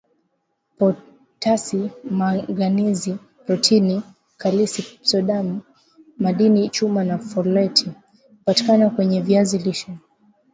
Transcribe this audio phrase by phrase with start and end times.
[0.77, 1.81] potasi
[2.19, 3.13] manganizi
[3.45, 3.97] protini
[4.41, 5.55] kalisi sodiamu
[6.23, 7.87] madini chuma na foleti
[8.37, 9.91] hupatikana kwenye viazi lishe